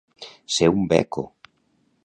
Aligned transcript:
Ser 0.53 0.69
un 0.77 0.81
beco. 0.93 1.25